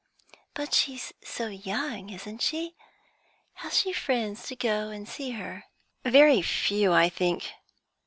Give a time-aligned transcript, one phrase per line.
[0.55, 2.73] "But she's so young, isn't she?
[3.53, 5.65] Has she friends to go and see her?"
[6.03, 7.51] "Very few, I think."